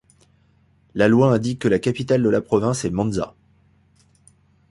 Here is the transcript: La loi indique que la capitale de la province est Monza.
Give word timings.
La 0.95 1.07
loi 1.07 1.31
indique 1.31 1.59
que 1.61 1.67
la 1.67 1.77
capitale 1.77 2.23
de 2.23 2.29
la 2.29 2.41
province 2.41 2.85
est 2.85 2.89
Monza. 2.89 3.35